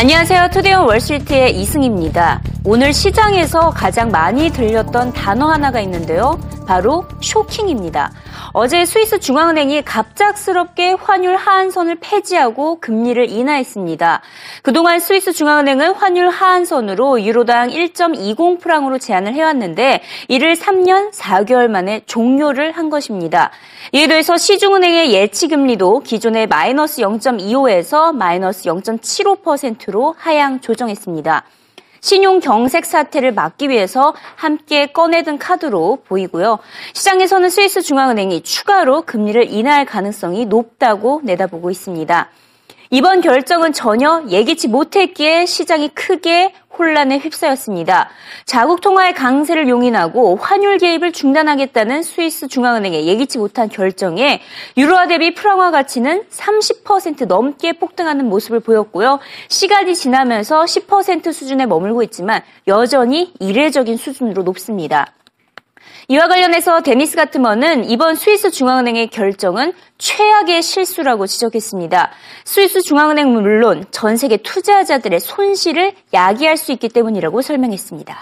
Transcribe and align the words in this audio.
안녕하세요. 0.00 0.50
투데이온 0.52 0.84
월스트리트의 0.86 1.60
이승입니다. 1.60 2.40
오늘 2.70 2.92
시장에서 2.92 3.70
가장 3.70 4.10
많이 4.10 4.50
들렸던 4.50 5.14
단어 5.14 5.46
하나가 5.46 5.80
있는데요. 5.80 6.38
바로 6.66 7.06
쇼킹입니다. 7.22 8.12
어제 8.52 8.84
스위스 8.84 9.18
중앙은행이 9.18 9.80
갑작스럽게 9.80 10.92
환율 11.00 11.36
하한선을 11.36 11.96
폐지하고 11.98 12.78
금리를 12.78 13.30
인하했습니다. 13.30 14.20
그동안 14.60 15.00
스위스 15.00 15.32
중앙은행은 15.32 15.94
환율 15.94 16.28
하한선으로 16.28 17.22
유로당 17.22 17.70
1.20프랑으로 17.70 19.00
제한을 19.00 19.32
해왔는데 19.32 20.02
이를 20.28 20.54
3년 20.54 21.10
4개월 21.14 21.68
만에 21.68 22.02
종료를 22.04 22.72
한 22.72 22.90
것입니다. 22.90 23.50
이에 23.92 24.08
대해서 24.08 24.36
시중은행의 24.36 25.14
예치금리도 25.14 26.00
기존의 26.00 26.48
마이너스 26.48 27.00
0.25에서 27.00 28.14
마이너스 28.14 28.64
0.75%로 28.64 30.14
하향 30.18 30.60
조정했습니다. 30.60 31.44
신용 32.00 32.40
경색 32.40 32.84
사태를 32.84 33.32
막기 33.32 33.68
위해서 33.68 34.14
함께 34.36 34.86
꺼내든 34.86 35.38
카드로 35.38 35.98
보이고요. 36.06 36.58
시장에서는 36.92 37.50
스위스 37.50 37.82
중앙은행이 37.82 38.42
추가로 38.42 39.02
금리를 39.02 39.50
인하할 39.50 39.84
가능성이 39.84 40.46
높다고 40.46 41.20
내다보고 41.24 41.70
있습니다. 41.70 42.28
이번 42.90 43.20
결정은 43.20 43.74
전혀 43.74 44.24
예기치 44.28 44.68
못했기에 44.68 45.44
시장이 45.44 45.90
크게 45.90 46.54
혼란에 46.78 47.18
휩싸였습니다. 47.18 48.08
자국 48.44 48.80
통화의 48.80 49.14
강세를 49.14 49.68
용인하고 49.68 50.36
환율 50.36 50.78
개입을 50.78 51.12
중단하겠다는 51.12 52.02
스위스 52.02 52.46
중앙은행의 52.46 53.06
예기치 53.06 53.38
못한 53.38 53.68
결정에 53.68 54.40
유로화 54.76 55.08
대비 55.08 55.34
프랑화 55.34 55.70
가치는 55.70 56.24
30% 56.30 57.26
넘게 57.26 57.74
폭등하는 57.74 58.28
모습을 58.28 58.60
보였고요. 58.60 59.18
시간이 59.48 59.94
지나면서 59.94 60.62
10% 60.62 61.32
수준에 61.32 61.66
머물고 61.66 62.02
있지만 62.04 62.42
여전히 62.66 63.32
이례적인 63.40 63.96
수준으로 63.96 64.42
높습니다. 64.44 65.12
이와 66.08 66.28
관련해서 66.28 66.80
데니스 66.80 67.16
가트먼은 67.16 67.84
이번 67.90 68.14
스위스 68.14 68.50
중앙은행의 68.50 69.08
결정은 69.08 69.72
최악의 69.98 70.62
실수라고 70.62 71.26
지적했습니다. 71.26 72.10
스위스 72.44 72.80
중앙은행 72.80 73.32
물론 73.32 73.84
전 73.90 74.16
세계 74.16 74.36
투자자들의 74.38 75.20
손실을 75.20 75.92
야기할 76.14 76.56
수 76.56 76.72
있기 76.72 76.88
때문이라고 76.88 77.42
설명했습니다. 77.42 78.14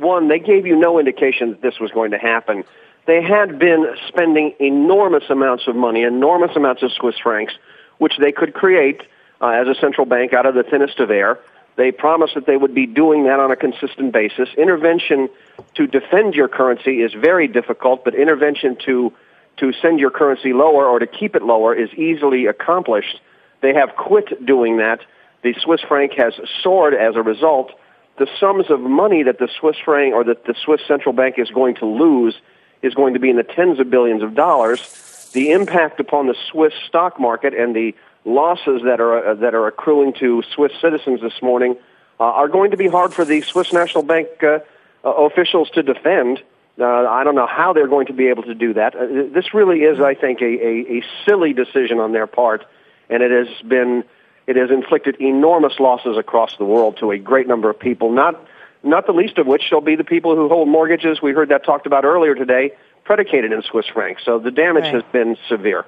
One, 0.00 0.28
they 0.28 0.38
gave 0.38 0.66
you 0.66 0.76
no 0.76 0.98
indication 0.98 1.52
that 1.52 1.62
this 1.62 1.80
was 1.80 1.90
going 1.92 2.10
to 2.10 2.18
happen. 2.18 2.62
They 3.06 3.22
had 3.22 3.58
been 3.58 3.86
spending 4.08 4.54
enormous 4.60 5.24
amounts 5.30 5.66
of 5.66 5.76
money, 5.76 6.02
enormous 6.02 6.56
amounts 6.56 6.82
of 6.82 6.92
Swiss 6.92 7.16
francs, 7.22 7.52
which 7.98 8.16
they 8.20 8.32
could 8.32 8.54
create 8.54 9.00
uh, 9.40 9.48
as 9.48 9.68
a 9.68 9.74
central 9.80 10.06
bank 10.06 10.32
out 10.32 10.46
of 10.46 10.54
the 10.54 10.62
thinnest 10.62 11.00
of 11.00 11.10
air. 11.10 11.38
They 11.76 11.90
promised 11.90 12.34
that 12.34 12.46
they 12.46 12.56
would 12.56 12.74
be 12.74 12.86
doing 12.86 13.24
that 13.24 13.40
on 13.40 13.50
a 13.50 13.56
consistent 13.56 14.12
basis. 14.12 14.48
Intervention 14.56 15.28
to 15.74 15.86
defend 15.86 16.34
your 16.34 16.48
currency 16.48 17.02
is 17.02 17.12
very 17.14 17.48
difficult, 17.48 18.04
but 18.04 18.14
intervention 18.14 18.76
to 18.86 19.12
to 19.56 19.72
send 19.80 20.00
your 20.00 20.10
currency 20.10 20.52
lower 20.52 20.86
or 20.86 20.98
to 20.98 21.06
keep 21.06 21.36
it 21.36 21.42
lower 21.42 21.74
is 21.74 21.88
easily 21.94 22.46
accomplished. 22.46 23.20
They 23.60 23.72
have 23.72 23.94
quit 23.96 24.44
doing 24.44 24.78
that. 24.78 25.00
The 25.42 25.54
Swiss 25.62 25.80
franc 25.80 26.12
has 26.14 26.34
soared 26.62 26.94
as 26.94 27.14
a 27.16 27.22
result. 27.22 27.72
The 28.18 28.26
sums 28.40 28.70
of 28.70 28.80
money 28.80 29.22
that 29.22 29.38
the 29.38 29.48
Swiss 29.60 29.76
franc 29.84 30.12
or 30.12 30.24
that 30.24 30.44
the 30.44 30.54
Swiss 30.64 30.80
central 30.88 31.12
bank 31.12 31.36
is 31.38 31.50
going 31.50 31.76
to 31.76 31.86
lose 31.86 32.34
is 32.82 32.94
going 32.94 33.14
to 33.14 33.20
be 33.20 33.30
in 33.30 33.36
the 33.36 33.42
tens 33.44 33.78
of 33.80 33.90
billions 33.90 34.22
of 34.22 34.34
dollars. 34.34 35.30
The 35.32 35.50
impact 35.50 36.00
upon 36.00 36.26
the 36.26 36.36
Swiss 36.50 36.74
stock 36.86 37.18
market 37.20 37.54
and 37.54 37.74
the 37.74 37.94
losses 38.24 38.82
that 38.84 39.00
are 39.00 39.30
uh, 39.30 39.34
that 39.34 39.54
are 39.54 39.66
accruing 39.66 40.12
to 40.14 40.42
Swiss 40.54 40.72
citizens 40.80 41.20
this 41.20 41.40
morning 41.42 41.76
uh, 42.18 42.24
are 42.24 42.48
going 42.48 42.70
to 42.70 42.76
be 42.76 42.88
hard 42.88 43.12
for 43.12 43.24
the 43.24 43.40
Swiss 43.42 43.72
National 43.72 44.02
Bank 44.02 44.28
uh, 44.42 44.58
uh 45.04 45.10
officials 45.10 45.70
to 45.70 45.82
defend. 45.82 46.42
Uh, 46.78 46.84
I 46.84 47.22
don't 47.22 47.36
know 47.36 47.46
how 47.46 47.72
they're 47.72 47.88
going 47.88 48.06
to 48.06 48.12
be 48.12 48.26
able 48.28 48.42
to 48.44 48.54
do 48.54 48.74
that. 48.74 48.96
Uh, 48.96 49.06
this 49.32 49.54
really 49.54 49.80
is, 49.80 50.00
I 50.00 50.14
think, 50.14 50.40
a, 50.40 50.44
a, 50.44 50.98
a 50.98 51.04
silly 51.24 51.52
decision 51.52 52.00
on 52.00 52.12
their 52.12 52.26
part, 52.26 52.64
and 53.08 53.22
it 53.22 53.30
has 53.30 53.62
been 53.68 54.04
it 54.46 54.56
has 54.56 54.70
inflicted 54.70 55.20
enormous 55.20 55.78
losses 55.78 56.16
across 56.18 56.56
the 56.58 56.64
world 56.64 56.98
to 56.98 57.10
a 57.12 57.18
great 57.18 57.46
number 57.46 57.70
of 57.70 57.78
people. 57.78 58.10
Not 58.10 58.42
not 58.82 59.06
the 59.06 59.12
least 59.12 59.38
of 59.38 59.46
which 59.46 59.62
shall 59.62 59.80
be 59.80 59.96
the 59.96 60.04
people 60.04 60.36
who 60.36 60.48
hold 60.48 60.68
mortgages. 60.68 61.22
We 61.22 61.32
heard 61.32 61.48
that 61.48 61.64
talked 61.64 61.86
about 61.86 62.04
earlier 62.04 62.34
today, 62.34 62.72
predicated 63.04 63.52
in 63.52 63.62
Swiss 63.62 63.86
francs. 63.86 64.22
So 64.24 64.38
the 64.38 64.50
damage 64.50 64.84
right. 64.84 64.94
has 64.94 65.02
been 65.12 65.36
severe. 65.48 65.86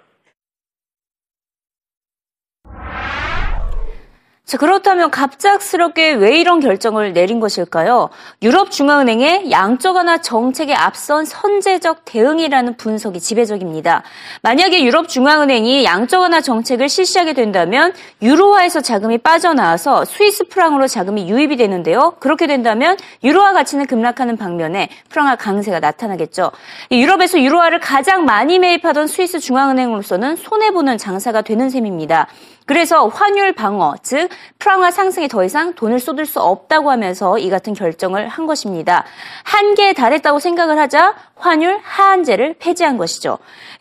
자, 4.46 4.58
그렇다면 4.58 5.10
갑작스럽게 5.10 6.12
왜 6.12 6.38
이런 6.38 6.60
결정을 6.60 7.12
내린 7.12 7.40
것일까요? 7.40 8.10
유럽중앙은행의 8.42 9.50
양적 9.50 9.96
완화 9.96 10.18
정책에 10.18 10.72
앞선 10.72 11.24
선제적 11.24 12.04
대응이라는 12.04 12.76
분석이 12.76 13.18
지배적입니다. 13.18 14.04
만약에 14.42 14.84
유럽중앙은행이 14.84 15.84
양적 15.84 16.20
완화 16.20 16.40
정책을 16.40 16.88
실시하게 16.88 17.32
된다면 17.32 17.92
유로화에서 18.22 18.82
자금이 18.82 19.18
빠져나와서 19.18 20.04
스위스 20.04 20.44
프랑으로 20.44 20.86
자금이 20.86 21.28
유입이 21.28 21.56
되는데요. 21.56 22.14
그렇게 22.20 22.46
된다면 22.46 22.96
유로화 23.24 23.52
가치는 23.52 23.86
급락하는 23.86 24.36
방면에 24.36 24.90
프랑화 25.08 25.34
강세가 25.34 25.80
나타나겠죠. 25.80 26.52
유럽에서 26.92 27.40
유로화를 27.40 27.80
가장 27.80 28.24
많이 28.24 28.60
매입하던 28.60 29.08
스위스 29.08 29.40
중앙은행으로서는 29.40 30.36
손해보는 30.36 30.98
장사가 30.98 31.42
되는 31.42 31.68
셈입니다. 31.68 32.28
그래서 32.66 33.06
환율 33.06 33.52
방어, 33.52 33.94
즉 34.02 34.28
프랑화 34.58 34.90
상승에 34.90 35.28
더 35.28 35.44
이상 35.44 35.74
돈을 35.74 36.00
쏟을 36.00 36.26
수 36.26 36.40
없다고 36.40 36.90
하면서 36.90 37.38
이 37.38 37.48
같은 37.48 37.74
결정을 37.74 38.26
한 38.26 38.46
것입니다. 38.46 39.04
한계에 39.44 39.92
달했다고 39.92 40.40
생각을 40.40 40.76
하자 40.78 41.14
환율 41.36 41.78
하한제를 41.82 42.56
폐지한 42.58 42.96
것이죠. 42.96 43.38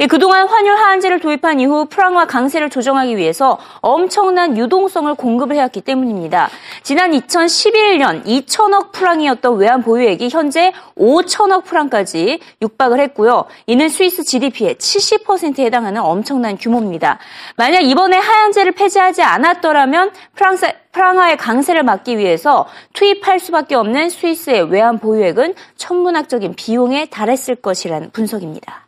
그동안 0.09 0.47
환율 0.47 0.75
하한제를 0.75 1.19
도입한 1.19 1.59
이후 1.61 1.85
프랑화 1.85 2.27
강세를 2.27 2.69
조정하기 2.69 3.15
위해서 3.17 3.57
엄청난 3.79 4.57
유동성을 4.57 5.13
공급을 5.15 5.55
해왔기 5.55 5.81
때문입니다. 5.81 6.49
지난 6.83 7.11
2011년 7.11 8.25
2천억 8.25 8.91
프랑이었던 8.91 9.55
외환 9.57 9.81
보유액이 9.81 10.29
현재 10.29 10.73
5천억 10.97 11.63
프랑까지 11.63 12.39
육박을 12.61 12.99
했고요. 12.99 13.45
이는 13.67 13.87
스위스 13.89 14.23
GDP의 14.23 14.75
70%에 14.75 15.65
해당하는 15.65 16.01
엄청난 16.01 16.57
규모입니다. 16.57 17.19
만약 17.55 17.79
이번에 17.79 18.17
하한제를 18.17 18.73
폐지하지 18.75 19.23
않았더라면 19.23 20.11
프랑스, 20.35 20.71
프랑하의 20.91 21.37
강세를 21.37 21.83
막기 21.83 22.17
위해서 22.17 22.67
투입할 22.93 23.39
수밖에 23.39 23.75
없는 23.75 24.09
스위스의 24.09 24.69
외환 24.71 24.99
보유액은 24.99 25.55
천문학적인 25.77 26.55
비용에 26.55 27.07
달했을 27.07 27.55
것이라는 27.55 28.11
분석입니다. 28.11 28.85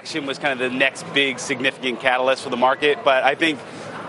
action 0.00 0.24
was 0.26 0.38
kind 0.38 0.52
of 0.52 0.58
the 0.58 0.78
next 0.78 1.04
big 1.12 1.38
significant 1.38 2.00
catalyst 2.00 2.42
for 2.42 2.48
the 2.48 2.56
market, 2.56 3.04
but 3.04 3.22
I 3.22 3.34
think 3.34 3.58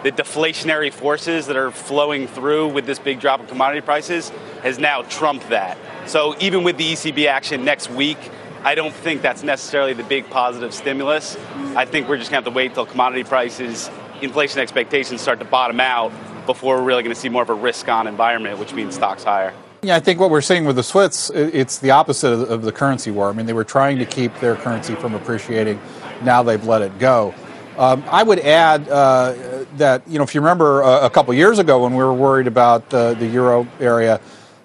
the 0.03 0.11
deflationary 0.11 0.91
forces 0.91 1.47
that 1.47 1.57
are 1.57 1.69
flowing 1.69 2.27
through 2.27 2.69
with 2.69 2.85
this 2.85 2.97
big 2.97 3.19
drop 3.19 3.41
in 3.41 3.47
commodity 3.47 3.81
prices 3.81 4.31
has 4.63 4.79
now 4.79 5.01
trumped 5.03 5.49
that. 5.49 5.77
So 6.05 6.35
even 6.39 6.63
with 6.63 6.77
the 6.77 6.93
ECB 6.93 7.27
action 7.27 7.65
next 7.65 7.91
week, 7.91 8.17
I 8.63 8.75
don't 8.75 8.93
think 8.93 9.23
that's 9.23 9.41
necessarily 9.41 9.93
the 9.93 10.03
big 10.03 10.29
positive 10.29 10.73
stimulus. 10.73 11.35
I 11.75 11.85
think 11.85 12.07
we're 12.07 12.17
just 12.17 12.29
going 12.29 12.43
to 12.43 12.45
have 12.45 12.53
to 12.53 12.55
wait 12.55 12.75
till 12.75 12.85
commodity 12.85 13.23
prices, 13.23 13.89
inflation 14.21 14.59
expectations 14.59 15.19
start 15.19 15.39
to 15.39 15.45
bottom 15.45 15.79
out 15.79 16.11
before 16.45 16.77
we're 16.77 16.83
really 16.83 17.01
going 17.01 17.13
to 17.13 17.19
see 17.19 17.29
more 17.29 17.41
of 17.41 17.49
a 17.49 17.55
risk 17.55 17.89
on 17.89 18.05
environment, 18.05 18.59
which 18.59 18.73
means 18.73 18.93
stocks 18.93 19.23
higher. 19.23 19.53
Yeah, 19.81 19.95
I 19.95 19.99
think 19.99 20.19
what 20.19 20.29
we're 20.29 20.41
seeing 20.41 20.65
with 20.65 20.75
the 20.75 20.83
Swiss, 20.83 21.31
it's 21.31 21.79
the 21.79 21.89
opposite 21.89 22.31
of 22.31 22.61
the 22.61 22.71
currency 22.71 23.09
war. 23.09 23.29
I 23.29 23.33
mean, 23.33 23.47
they 23.47 23.53
were 23.53 23.63
trying 23.63 23.97
to 23.97 24.05
keep 24.05 24.31
their 24.39 24.55
currency 24.55 24.93
from 24.93 25.15
appreciating. 25.15 25.81
Now 26.21 26.43
they've 26.43 26.63
let 26.63 26.83
it 26.83 26.99
go. 26.99 27.33
Um, 27.79 28.03
I 28.11 28.21
would 28.21 28.39
add 28.39 28.87
uh, 28.89 29.65
that, 29.77 30.07
you 30.07 30.19
know, 30.19 30.23
if 30.23 30.35
you 30.35 30.41
remember 30.41 30.81
a, 30.81 31.05
a 31.05 31.09
couple 31.09 31.33
years 31.33 31.57
ago 31.57 31.81
when 31.81 31.95
we 31.95 32.03
were 32.03 32.13
worried 32.13 32.45
about 32.45 32.93
uh, 32.93 33.15
the 33.15 33.25
euro 33.25 33.67
area, 33.79 34.21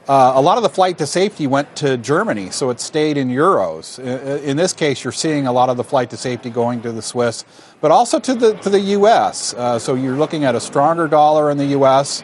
uh, 0.09 0.33
a 0.37 0.41
lot 0.41 0.57
of 0.57 0.63
the 0.63 0.69
flight 0.69 0.99
to 0.99 1.07
safety 1.07 1.47
went 1.47 1.75
to 1.77 1.97
Germany, 1.97 2.51
so 2.51 2.71
it 2.71 2.79
stayed 2.79 3.17
in 3.17 3.29
euros. 3.29 3.99
In 4.45 4.57
this 4.57 4.73
case, 4.73 5.03
you're 5.03 5.13
seeing 5.13 5.49
a 5.49 5.53
lot 5.53 5.69
of 5.69 5.77
the 5.77 5.83
flight 5.83 6.11
to 6.11 6.17
safety 6.17 6.49
going 6.49 6.81
to 6.83 6.93
the 6.93 7.03
Swiss, 7.03 7.45
but 7.81 7.91
also 7.91 8.21
to 8.21 8.35
the 8.35 8.55
to 8.59 8.71
the 8.71 8.81
U.S. 8.81 9.53
Uh, 9.55 9.79
so 9.81 9.95
you're 9.95 10.17
looking 10.17 10.45
at 10.45 10.55
a 10.55 10.61
stronger 10.61 11.09
dollar 11.09 11.51
in 11.51 11.59
the 11.59 11.67
U.S. 11.67 12.23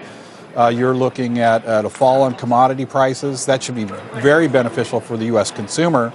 Uh, 0.56 0.68
you're 0.68 0.94
looking 0.94 1.40
at, 1.40 1.64
at, 1.64 1.84
a 1.84 1.90
fall 1.90 2.26
in 2.26 2.34
commodity 2.34 2.86
prices. 2.86 3.46
That 3.46 3.62
should 3.62 3.74
be 3.74 3.84
very 4.20 4.48
beneficial 4.48 5.00
for 5.00 5.16
the 5.16 5.24
U.S. 5.26 5.50
consumer. 5.50 6.12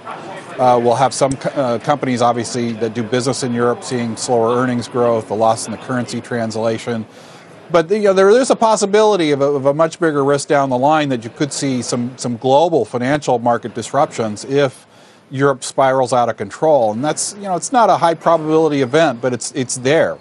Uh, 0.58 0.80
we'll 0.82 0.94
have 0.94 1.12
some 1.12 1.32
co- 1.32 1.50
uh, 1.50 1.78
companies, 1.80 2.22
obviously, 2.22 2.72
that 2.74 2.94
do 2.94 3.02
business 3.02 3.42
in 3.42 3.52
Europe 3.52 3.84
seeing 3.84 4.16
slower 4.16 4.56
earnings 4.56 4.88
growth, 4.88 5.28
the 5.28 5.34
loss 5.34 5.66
in 5.66 5.72
the 5.72 5.78
currency 5.78 6.20
translation. 6.20 7.04
But 7.70 7.90
you 7.90 8.00
know, 8.00 8.12
there 8.12 8.30
is 8.30 8.50
a 8.50 8.56
possibility 8.56 9.30
of 9.30 9.40
a, 9.40 9.44
of 9.44 9.66
a, 9.66 9.74
much 9.74 10.00
bigger 10.00 10.24
risk 10.24 10.48
down 10.48 10.70
the 10.70 10.78
line 10.78 11.08
that 11.10 11.22
you 11.24 11.30
could 11.30 11.52
see 11.52 11.82
some, 11.82 12.16
some 12.16 12.36
global 12.38 12.84
financial 12.84 13.38
market 13.38 13.74
disruptions 13.74 14.44
if 14.44 14.86
Europe 15.30 15.62
spirals 15.62 16.12
out 16.12 16.28
of 16.28 16.36
control. 16.36 16.92
And 16.92 17.04
that's, 17.04 17.34
you 17.34 17.42
know, 17.42 17.56
it's 17.56 17.72
not 17.72 17.90
a 17.90 17.96
high 17.96 18.14
probability 18.14 18.80
event, 18.80 19.20
but 19.20 19.34
it's, 19.34 19.52
it's 19.52 19.76
there. 19.76 20.18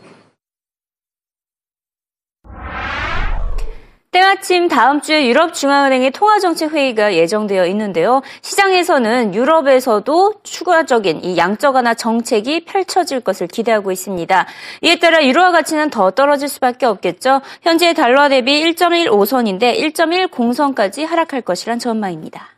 때마침 4.17 4.67
다음 4.67 4.99
주에 4.99 5.27
유럽 5.27 5.53
중앙은행의 5.53 6.09
통화정책 6.09 6.71
회의가 6.73 7.13
예정되어 7.13 7.67
있는데요. 7.67 8.23
시장에서는 8.41 9.35
유럽에서도 9.35 10.33
추가적인 10.41 11.23
이 11.23 11.37
양적 11.37 11.75
완화 11.75 11.93
정책이 11.93 12.65
펼쳐질 12.65 13.19
것을 13.19 13.45
기대하고 13.45 13.91
있습니다. 13.91 14.47
이에 14.81 14.97
따라 14.97 15.23
유로화 15.23 15.51
가치는 15.51 15.91
더 15.91 16.09
떨어질 16.09 16.49
수밖에 16.49 16.87
없겠죠. 16.87 17.41
현재 17.61 17.93
달러 17.93 18.27
대비 18.27 18.63
1.15선인데 18.63 19.77
1.10선까지 19.93 21.05
하락할 21.05 21.41
것이란 21.41 21.77
전망입니다. 21.77 22.56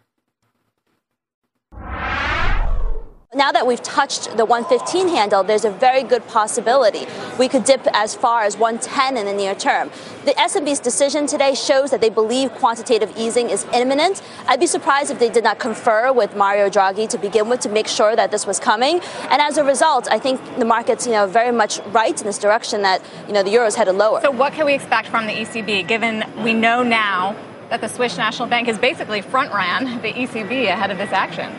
Now 3.40 3.54
that 3.54 3.66
we've 3.66 3.82
touched 3.82 4.36
the 4.36 4.44
115 4.44 5.08
handle, 5.08 5.44
there's 5.44 5.64
a 5.64 5.72
very 5.72 6.04
good 6.04 6.28
possibility 6.28 7.08
we 7.40 7.48
could 7.48 7.64
dip 7.64 7.88
as 7.94 8.14
far 8.14 8.42
as 8.42 8.58
110 8.58 9.16
in 9.16 9.26
the 9.26 9.32
near 9.32 9.56
term. 9.56 9.92
The 10.26 10.38
S&P's 10.38 10.82
decision 10.82 11.26
today 11.26 11.56
shows 11.56 11.90
that 11.92 12.02
they 12.02 12.10
believe 12.10 12.52
quantitative 12.56 13.14
easing 13.16 13.50
is 13.50 13.66
imminent. 13.74 14.22
I'd 14.46 14.60
be 14.60 14.68
surprised 14.68 15.10
if 15.10 15.20
they 15.20 15.30
did 15.30 15.46
not 15.46 15.58
confer 15.58 16.12
with 16.12 16.36
Mario 16.36 16.70
Draghi 16.70 17.08
to 17.08 17.18
begin 17.18 17.48
with 17.48 17.62
to 17.62 17.70
make 17.70 17.88
sure 17.88 18.14
that 18.14 18.30
this 18.30 18.46
was 18.46 18.60
coming. 18.60 19.00
And 19.30 19.42
as 19.42 19.58
a 19.58 19.64
result, 19.64 20.10
I 20.12 20.20
think 20.20 20.42
the 20.60 20.66
market's, 20.66 21.06
you 21.06 21.14
know, 21.14 21.26
very 21.26 21.54
much 21.54 21.80
right 21.94 22.20
in 22.20 22.28
this 22.28 22.40
direction 22.40 22.82
that, 22.82 23.02
you 23.26 23.32
know, 23.32 23.42
the 23.42 23.52
euro 23.52 23.68
is 23.68 23.76
headed 23.76 23.96
lower. 23.96 24.20
So 24.20 24.32
what 24.32 24.52
can 24.52 24.66
we 24.66 24.74
expect 24.74 25.08
from 25.08 25.28
the 25.28 25.34
ECB 25.34 25.88
given 25.88 26.26
we 26.44 26.52
know 26.52 26.84
now 26.84 27.38
that 27.70 27.80
the 27.80 27.88
Swiss 27.88 28.18
National 28.18 28.50
Bank 28.50 28.68
has 28.68 28.78
basically 28.78 29.22
front 29.22 29.54
ran 29.54 30.02
the 30.02 30.12
ECB 30.12 30.68
ahead 30.68 30.92
of 30.92 30.98
this 30.98 31.14
action? 31.14 31.50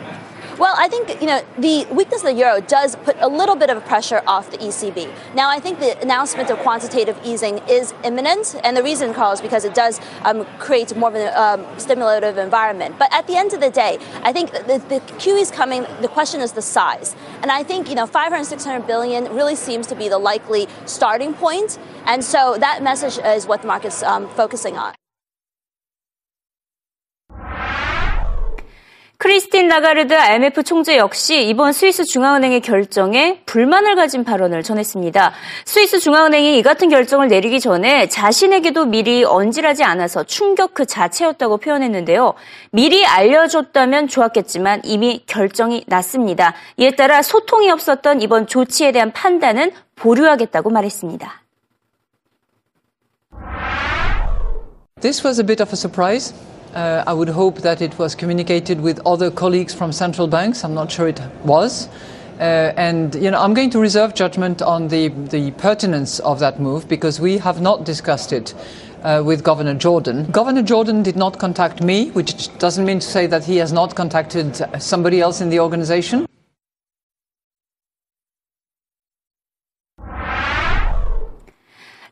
Well, 0.61 0.75
I 0.77 0.89
think 0.89 1.19
you 1.19 1.25
know 1.25 1.43
the 1.57 1.87
weakness 1.91 2.21
of 2.21 2.27
the 2.27 2.33
euro 2.33 2.61
does 2.61 2.95
put 2.95 3.15
a 3.19 3.27
little 3.27 3.55
bit 3.55 3.71
of 3.71 3.83
pressure 3.83 4.21
off 4.27 4.51
the 4.51 4.59
ECB. 4.59 5.11
Now, 5.33 5.49
I 5.49 5.59
think 5.59 5.79
the 5.79 5.99
announcement 6.01 6.51
of 6.51 6.59
quantitative 6.59 7.19
easing 7.23 7.57
is 7.67 7.95
imminent, 8.03 8.55
and 8.63 8.77
the 8.77 8.83
reason, 8.83 9.11
Carl, 9.11 9.31
is 9.31 9.41
because 9.41 9.65
it 9.65 9.73
does 9.73 9.99
um, 10.21 10.45
create 10.59 10.95
more 10.95 11.09
of 11.09 11.15
a 11.15 11.41
um, 11.41 11.65
stimulative 11.79 12.37
environment. 12.37 12.99
But 12.99 13.11
at 13.11 13.25
the 13.25 13.37
end 13.37 13.53
of 13.53 13.59
the 13.59 13.71
day, 13.71 13.97
I 14.21 14.31
think 14.31 14.51
the, 14.51 14.77
the 14.87 14.99
QE 15.17 15.41
is 15.41 15.49
coming. 15.49 15.87
The 15.99 16.07
question 16.07 16.41
is 16.41 16.51
the 16.51 16.61
size, 16.61 17.15
and 17.41 17.49
I 17.49 17.63
think 17.63 17.89
you 17.89 17.95
know 17.95 18.05
500, 18.05 18.45
600 18.45 18.85
billion 18.85 19.33
really 19.33 19.55
seems 19.55 19.87
to 19.87 19.95
be 19.95 20.09
the 20.09 20.19
likely 20.19 20.67
starting 20.85 21.33
point. 21.33 21.79
and 22.05 22.23
so 22.23 22.55
that 22.59 22.83
message 22.83 23.17
is 23.25 23.47
what 23.47 23.61
the 23.61 23.67
market's 23.67 24.03
um, 24.03 24.29
focusing 24.29 24.77
on. 24.77 24.93
크리스틴 29.21 29.67
라가르드 29.67 30.15
IMF 30.15 30.63
총재 30.63 30.97
역시 30.97 31.47
이번 31.47 31.73
스위스 31.73 32.03
중앙은행의 32.05 32.61
결정에 32.61 33.43
불만을 33.45 33.95
가진 33.95 34.23
발언을 34.23 34.63
전했습니다. 34.63 35.31
스위스 35.63 35.99
중앙은행이 35.99 36.57
이 36.57 36.63
같은 36.63 36.89
결정을 36.89 37.27
내리기 37.27 37.59
전에 37.59 38.09
자신에게도 38.09 38.85
미리 38.85 39.23
언질하지 39.23 39.83
않아서 39.83 40.23
충격 40.23 40.73
그 40.73 40.87
자체였다고 40.87 41.57
표현했는데요. 41.57 42.33
미리 42.71 43.05
알려줬다면 43.05 44.07
좋았겠지만 44.07 44.81
이미 44.85 45.23
결정이 45.27 45.83
났습니다. 45.85 46.55
이에 46.77 46.95
따라 46.95 47.21
소통이 47.21 47.69
없었던 47.69 48.21
이번 48.21 48.47
조치에 48.47 48.91
대한 48.91 49.13
판단은 49.13 49.71
보류하겠다고 49.97 50.71
말했습니다. 50.71 51.43
This 54.99 55.23
was 55.23 55.39
a 55.39 55.45
bit 55.45 55.61
of 55.61 55.69
a 55.69 55.77
surprise. 55.77 56.33
Uh, 56.73 57.03
I 57.05 57.13
would 57.13 57.27
hope 57.27 57.57
that 57.59 57.81
it 57.81 57.99
was 57.99 58.15
communicated 58.15 58.79
with 58.79 59.05
other 59.05 59.29
colleagues 59.29 59.73
from 59.73 59.91
central 59.91 60.27
banks. 60.27 60.63
I'm 60.63 60.73
not 60.73 60.89
sure 60.89 61.07
it 61.07 61.21
was. 61.43 61.89
Uh, 62.39 62.73
and 62.77 63.13
you 63.15 63.29
know, 63.29 63.41
I'm 63.41 63.53
going 63.53 63.69
to 63.71 63.79
reserve 63.79 64.15
judgment 64.15 64.61
on 64.61 64.87
the, 64.87 65.09
the 65.09 65.51
pertinence 65.51 66.19
of 66.19 66.39
that 66.39 66.61
move 66.61 66.87
because 66.87 67.19
we 67.19 67.37
have 67.39 67.59
not 67.59 67.83
discussed 67.83 68.31
it 68.31 68.53
uh, 69.03 69.21
with 69.23 69.43
Governor 69.43 69.73
Jordan. 69.73 70.25
Governor 70.31 70.63
Jordan 70.63 71.03
did 71.03 71.17
not 71.17 71.37
contact 71.39 71.83
me, 71.83 72.09
which 72.11 72.57
doesn't 72.57 72.85
mean 72.85 72.99
to 72.99 73.07
say 73.07 73.27
that 73.27 73.43
he 73.43 73.57
has 73.57 73.73
not 73.73 73.93
contacted 73.95 74.55
somebody 74.81 75.19
else 75.19 75.41
in 75.41 75.49
the 75.49 75.59
organization. 75.59 76.25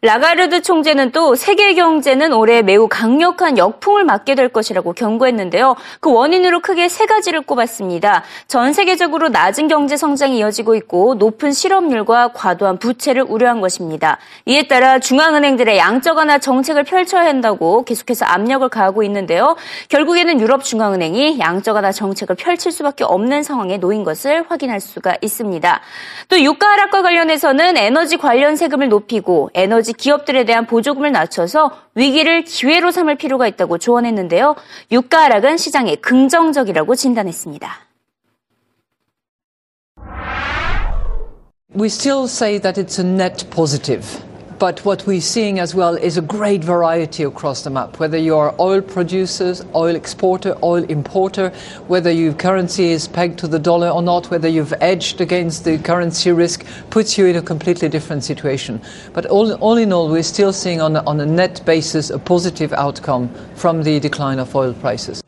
라가르드 0.01 0.61
총재는 0.61 1.11
또 1.11 1.35
세계 1.35 1.73
경제는 1.73 2.31
올해 2.31 2.61
매우 2.61 2.87
강력한 2.87 3.57
역풍을 3.57 4.05
맞게 4.05 4.35
될 4.35 4.47
것이라고 4.47 4.93
경고했는데요. 4.93 5.75
그 5.99 6.13
원인으로 6.13 6.61
크게 6.61 6.87
세 6.87 7.05
가지를 7.05 7.41
꼽았습니다. 7.41 8.23
전 8.47 8.71
세계적으로 8.71 9.27
낮은 9.27 9.67
경제 9.67 9.97
성장이 9.97 10.37
이어지고 10.37 10.75
있고 10.75 11.15
높은 11.15 11.51
실업률과 11.51 12.29
과도한 12.29 12.79
부채를 12.79 13.25
우려한 13.27 13.59
것입니다. 13.59 14.19
이에 14.45 14.69
따라 14.69 14.99
중앙은행들의 14.99 15.77
양적 15.77 16.15
완화 16.15 16.37
정책을 16.37 16.85
펼쳐야 16.85 17.25
한다고 17.25 17.83
계속해서 17.83 18.23
압력을 18.23 18.69
가하고 18.69 19.03
있는데요. 19.03 19.57
결국에는 19.89 20.39
유럽 20.39 20.63
중앙은행이 20.63 21.39
양적 21.41 21.75
완화 21.75 21.91
정책을 21.91 22.37
펼칠 22.37 22.71
수밖에 22.71 23.03
없는 23.03 23.43
상황에 23.43 23.75
놓인 23.75 24.05
것을 24.05 24.45
확인할 24.47 24.79
수가 24.79 25.17
있습니다. 25.19 25.81
또 26.29 26.39
유가 26.39 26.67
하락과 26.67 27.01
관련해서는 27.01 27.75
에너지 27.75 28.15
관련 28.15 28.55
세금을 28.55 28.87
높이고 28.87 29.49
에너지 29.53 29.88
나머지 29.89 29.93
기업들에 29.93 30.45
대한 30.45 30.67
보조금을 30.67 31.11
낮춰서 31.11 31.71
위기를 31.95 32.43
기회로 32.43 32.91
삼을 32.91 33.15
필요가 33.15 33.47
있다고 33.47 33.77
조언했는데요. 33.77 34.55
유가 34.91 35.23
하락은 35.23 35.57
시장에 35.57 35.95
긍정적이라고 35.95 36.95
진단했습니다. 36.95 37.87
We 41.77 41.87
still 41.87 42.23
say 42.25 42.59
that 42.59 42.81
it's 42.81 42.99
a 42.99 43.05
net 43.05 43.47
positive. 43.49 44.28
But 44.59 44.83
what 44.83 45.07
we're 45.07 45.21
seeing 45.21 45.57
as 45.59 45.73
well 45.73 45.95
is 45.95 46.17
a 46.17 46.21
great 46.21 46.65
variety 46.65 47.23
across 47.23 47.63
the 47.63 47.69
map. 47.69 47.97
Whether 47.97 48.17
you 48.17 48.35
are 48.35 48.53
oil 48.59 48.81
producers, 48.81 49.63
oil 49.73 49.95
exporter, 49.95 50.57
oil 50.61 50.83
importer, 50.83 51.51
whether 51.87 52.11
your 52.11 52.33
currency 52.33 52.89
is 52.89 53.07
pegged 53.07 53.39
to 53.39 53.47
the 53.47 53.57
dollar 53.57 53.87
or 53.87 54.01
not, 54.01 54.29
whether 54.29 54.49
you've 54.49 54.73
edged 54.81 55.21
against 55.21 55.63
the 55.63 55.77
currency 55.77 56.33
risk, 56.33 56.65
puts 56.89 57.17
you 57.17 57.27
in 57.27 57.37
a 57.37 57.41
completely 57.41 57.87
different 57.87 58.25
situation. 58.25 58.81
But 59.13 59.27
all, 59.27 59.53
all 59.61 59.77
in 59.77 59.93
all, 59.93 60.09
we're 60.09 60.23
still 60.23 60.51
seeing 60.51 60.81
on 60.81 60.97
on 60.97 61.21
a 61.21 61.25
net 61.25 61.61
basis 61.65 62.09
a 62.09 62.19
positive 62.19 62.73
outcome 62.73 63.29
from 63.55 63.83
the 63.83 63.97
decline 64.01 64.39
of 64.39 64.53
oil 64.53 64.73
prices. 64.73 65.23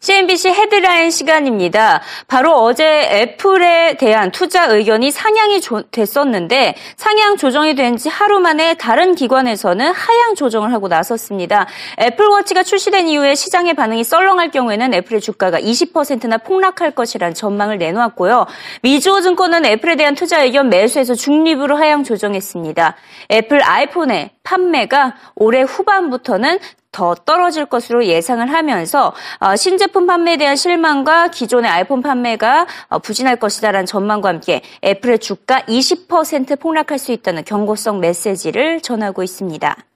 CNBC 0.00 0.50
헤드라인 0.50 1.10
시간입니다. 1.10 2.00
바로 2.28 2.52
어제 2.62 2.84
애플에 3.10 3.96
대한 3.98 4.30
투자 4.30 4.66
의견이 4.66 5.10
상향이 5.10 5.60
조, 5.60 5.82
됐었는데 5.90 6.74
상향 6.96 7.36
조정이 7.36 7.74
된 7.74 7.98
지 7.98 8.08
하루 8.08 8.38
만에 8.38 8.74
다른 8.74 9.14
기관에서는 9.16 9.92
하향 9.92 10.34
조정을 10.36 10.72
하고 10.72 10.86
나섰습니다. 10.88 11.66
애플워치가 12.00 12.62
출시된 12.62 13.08
이후에 13.08 13.34
시장의 13.34 13.74
반응이 13.74 14.04
썰렁할 14.04 14.50
경우에는 14.52 14.94
애플의 14.94 15.20
주가가 15.20 15.58
20%나 15.58 16.38
폭락할 16.38 16.92
것이라는 16.92 17.34
전망을 17.34 17.78
내놓았고요. 17.78 18.46
미주호 18.82 19.22
증권은 19.22 19.64
애플에 19.64 19.96
대한 19.96 20.14
투자 20.14 20.42
의견 20.44 20.68
매수에서 20.68 21.14
중립으로 21.14 21.76
하향 21.76 22.04
조정했습니다. 22.04 22.94
애플 23.32 23.62
아이폰의 23.64 24.30
판매가 24.48 25.14
올해 25.34 25.62
후반부터는 25.62 26.58
더 26.90 27.14
떨어질 27.14 27.66
것으로 27.66 28.06
예상을 28.06 28.50
하면서 28.50 29.12
어, 29.40 29.56
신제품 29.56 30.06
판매에 30.06 30.38
대한 30.38 30.56
실망과 30.56 31.28
기존의 31.28 31.70
아이폰 31.70 32.02
판매가 32.02 32.66
어, 32.88 32.98
부진할 32.98 33.36
것이다라는 33.36 33.84
전망과 33.84 34.30
함께 34.30 34.62
애플의 34.82 35.18
주가 35.18 35.60
20% 35.62 36.58
폭락할 36.58 36.98
수 36.98 37.12
있다는 37.12 37.44
경고성 37.44 38.00
메시지를 38.00 38.80
전하고 38.80 39.22
있습니다. 39.22 39.87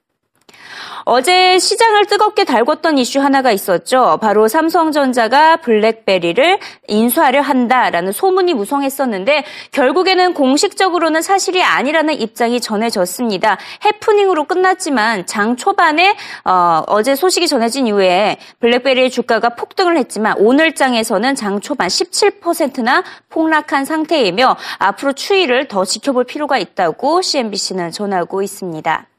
어제 1.05 1.59
시장을 1.59 2.07
뜨겁게 2.07 2.45
달궜던 2.45 2.99
이슈 2.99 3.21
하나가 3.21 3.51
있었죠. 3.53 4.19
바로 4.21 4.49
삼성전자가 4.49 5.57
블랙베리를 5.57 6.59
인수하려 6.89 7.41
한다라는 7.41 8.13
소문이 8.13 8.55
무성했었는데 8.55 9.45
결국에는 9.73 10.35
공식적으로는 10.35 11.23
사실이 11.23 11.63
아니라는 11.63 12.21
입장이 12.21 12.61
전해졌습니다. 12.61 13.59
해프닝으로 13.85 14.45
끝났지만 14.45 15.27
장 15.27 15.57
초반에 15.57 16.17
어, 16.45 16.83
어제 16.87 17.17
소식이 17.17 17.49
전해진 17.49 17.87
이후에 17.87 18.39
블랙베리의 18.61 19.11
주가가 19.11 19.51
폭등을 19.51 19.97
했지만 19.99 20.35
오늘 20.39 20.75
장에서는 20.75 21.35
장 21.35 21.61
초반 21.61 21.89
17%나 21.89 23.03
폭락한 23.29 23.85
상태이며 23.85 24.57
앞으로 24.79 25.13
추이를 25.13 25.69
더 25.69 25.85
지켜볼 25.85 26.25
필요가 26.25 26.59
있다고 26.59 27.23
CNBC는 27.23 27.91
전하고 27.91 28.43
있습니다. 28.43 29.12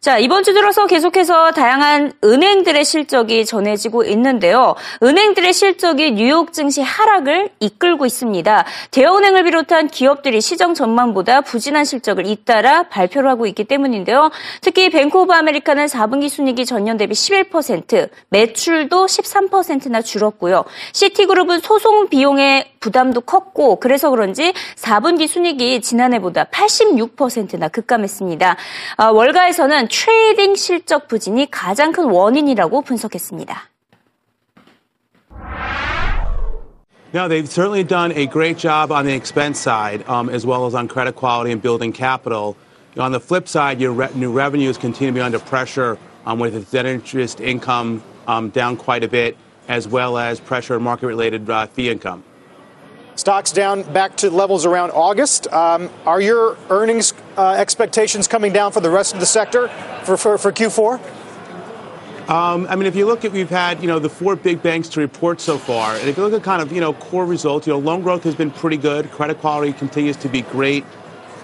자, 0.00 0.16
이번 0.16 0.44
주 0.44 0.54
들어서 0.54 0.86
계속해서 0.86 1.50
다양한 1.50 2.12
은행들의 2.22 2.84
실적이 2.84 3.44
전해지고 3.44 4.04
있는데요. 4.04 4.76
은행들의 5.02 5.52
실적이 5.52 6.12
뉴욕 6.12 6.52
증시 6.52 6.80
하락을 6.82 7.50
이끌고 7.58 8.06
있습니다. 8.06 8.64
대형은행을 8.92 9.42
비롯한 9.42 9.88
기업들이 9.88 10.40
시장 10.40 10.74
전망보다 10.74 11.40
부진한 11.40 11.84
실적을 11.84 12.26
잇따라 12.26 12.84
발표를 12.84 13.28
하고 13.28 13.46
있기 13.46 13.64
때문인데요. 13.64 14.30
특히 14.60 14.88
뱅크 14.88 15.18
오브 15.18 15.32
아메리카는 15.32 15.86
4분기 15.86 16.28
순이익이 16.28 16.64
전년 16.64 16.96
대비 16.96 17.14
11%, 17.14 18.08
매출도 18.28 19.06
13%나 19.06 20.00
줄었고요. 20.00 20.64
시티그룹은 20.92 21.58
소송 21.58 22.08
비용의 22.08 22.70
부담도 22.78 23.22
컸고 23.22 23.80
그래서 23.80 24.10
그런지 24.10 24.52
4분기 24.76 25.26
순이익이 25.26 25.80
지난해보다 25.80 26.44
86%나 26.44 27.66
급감했습니다. 27.66 28.56
아, 28.96 29.06
월가에서는 29.06 29.87
트레이딩 29.87 30.55
실적 30.55 31.07
부진이 31.07 31.49
가장 31.49 31.91
큰 31.91 32.05
원인이라고 32.05 32.81
분석했습니다. 32.81 33.69
No, 37.13 37.27
they've 37.27 37.47
certainly 37.47 37.83
done 37.83 38.11
a 38.11 38.25
great 38.25 38.57
job 38.57 38.91
on 38.91 39.05
the 39.05 39.13
expense 39.13 39.59
side, 39.59 40.03
um, 40.09 40.29
as 40.29 40.47
well 40.47 40.65
as 40.65 40.73
on 40.73 40.87
credit 40.87 41.15
quality 41.15 41.51
and 41.51 41.61
building 41.61 41.93
capital. 41.93 42.57
On 42.97 43.11
the 43.11 43.19
flip 43.19 43.47
side, 43.47 43.79
your 43.79 43.93
re- 43.93 44.09
new 44.15 44.31
revenues 44.31 44.77
continue 44.77 45.11
to 45.11 45.15
be 45.15 45.21
under 45.21 45.37
pressure 45.37 45.97
um, 46.25 46.39
with 46.39 46.55
its 46.55 46.73
net 46.73 46.87
interest 46.87 47.39
income 47.39 48.01
um, 48.27 48.49
down 48.49 48.75
quite 48.75 49.03
a 49.03 49.07
bit, 49.07 49.37
as 49.69 49.87
well 49.87 50.17
as 50.17 50.39
pressure 50.39 50.75
on 50.75 50.83
market-related 50.83 51.47
uh, 51.49 51.67
fee 51.67 51.89
income. 51.89 52.23
Stocks 53.18 53.50
down 53.50 53.82
back 53.82 54.16
to 54.18 54.30
levels 54.30 54.64
around 54.64 54.92
August. 54.92 55.52
Um, 55.52 55.90
are 56.06 56.20
your 56.20 56.56
earnings 56.70 57.12
uh, 57.36 57.56
expectations 57.58 58.28
coming 58.28 58.52
down 58.52 58.70
for 58.70 58.78
the 58.78 58.90
rest 58.90 59.12
of 59.12 59.18
the 59.18 59.26
sector 59.26 59.66
for, 60.04 60.16
for, 60.16 60.38
for 60.38 60.52
Q4? 60.52 61.00
Um, 62.30 62.68
I 62.70 62.76
mean, 62.76 62.86
if 62.86 62.94
you 62.94 63.06
look 63.06 63.24
at, 63.24 63.32
we've 63.32 63.50
had, 63.50 63.80
you 63.82 63.88
know, 63.88 63.98
the 63.98 64.08
four 64.08 64.36
big 64.36 64.62
banks 64.62 64.88
to 64.90 65.00
report 65.00 65.40
so 65.40 65.58
far. 65.58 65.96
And 65.96 66.08
if 66.08 66.16
you 66.16 66.22
look 66.22 66.32
at 66.32 66.44
kind 66.44 66.62
of, 66.62 66.70
you 66.70 66.80
know, 66.80 66.92
core 66.92 67.26
results, 67.26 67.66
you 67.66 67.72
know, 67.72 67.80
loan 67.80 68.02
growth 68.02 68.22
has 68.22 68.36
been 68.36 68.52
pretty 68.52 68.76
good. 68.76 69.10
Credit 69.10 69.36
quality 69.40 69.72
continues 69.72 70.16
to 70.18 70.28
be 70.28 70.42
great. 70.42 70.84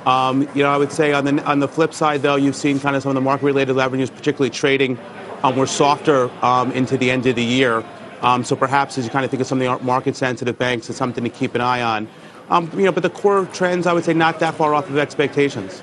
Um, 0.07 0.43
you 0.54 0.62
know, 0.62 0.71
I 0.71 0.76
would 0.76 0.93
say 0.93 1.12
on 1.12 1.25
the, 1.25 1.43
on 1.45 1.59
the 1.59 1.66
flip 1.66 1.93
side, 1.93 2.23
though, 2.23 2.37
you've 2.37 2.54
seen 2.54 2.78
kind 2.78 2.95
of 2.95 3.02
some 3.02 3.11
of 3.11 3.16
the 3.16 3.21
market 3.21 3.47
related 3.47 3.75
revenues, 3.75 4.11
particularly 4.11 4.50
trading, 4.50 4.97
um, 5.43 5.57
were 5.57 5.66
softer 5.66 6.31
um, 6.40 6.71
into 6.71 6.97
the 6.97 7.11
end 7.11 7.26
of 7.26 7.35
the 7.35 7.43
year. 7.43 7.85
Um, 8.25 8.43
so 8.43 8.57
perhaps 8.57 8.97
as 8.97 9.04
you 9.04 9.11
kind 9.11 9.25
of 9.25 9.31
think 9.31 9.43
of 9.43 9.47
some 9.47 9.61
of 9.61 9.78
the 9.78 9.85
market 9.85 10.16
sensitive 10.16 10.59
banks, 10.59 10.88
it's 10.88 10.99
something 10.99 11.23
to 11.25 11.31
keep 11.31 11.54
an 11.54 11.61
eye 11.61 11.83
on. 11.83 12.09
Um, 12.49 12.71
you 12.75 12.85
know, 12.85 12.93
but 12.93 13.02
the 13.02 13.11
core 13.11 13.45
trends, 13.52 13.87
I 13.87 13.93
would 13.93 14.04
say, 14.04 14.14
not 14.14 14.40
that 14.40 14.54
far 14.54 14.75
off 14.75 14.88
of 14.88 14.97
expectations. 14.97 15.83